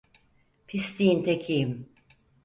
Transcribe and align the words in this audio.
Pisliğin 0.67 1.23
tekiyim. 1.23 1.89